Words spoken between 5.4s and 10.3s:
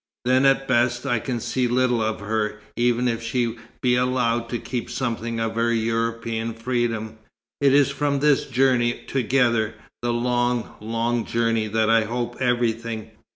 her European freedom. It is from this journey together the